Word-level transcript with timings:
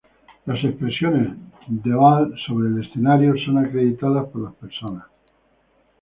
Las 0.47 0.63
expresiones 0.63 1.27
de 1.67 1.93
Vai 1.93 2.23
sobre 2.47 2.69
el 2.69 2.83
escenario 2.83 3.35
son 3.45 3.59
acreditadas 3.59 4.29
por 4.29 4.41
las 4.45 4.55
personas. 4.55 5.05